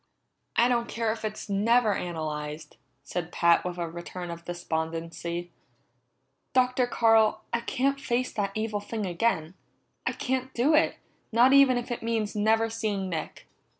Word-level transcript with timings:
"I 0.55 0.67
don't 0.67 0.87
care 0.87 1.11
if 1.11 1.23
it's 1.23 1.47
never 1.47 1.93
analyzed," 1.93 2.77
said 3.03 3.31
Pat 3.31 3.63
with 3.63 3.77
a 3.77 3.87
return 3.87 4.31
of 4.31 4.43
despondency. 4.45 5.51
"Dr. 6.53 6.87
Carl, 6.87 7.43
I 7.53 7.59
can't 7.59 7.99
face 8.01 8.33
that 8.33 8.51
evil 8.55 8.79
thing 8.79 9.05
again. 9.05 9.53
I 10.07 10.13
can't 10.13 10.55
do 10.55 10.73
it, 10.73 10.95
not 11.31 11.53
even 11.53 11.77
if 11.77 11.91
it 11.91 12.01
means 12.01 12.35
never 12.35 12.67
seeing 12.67 13.09
Nick!" 13.09 13.45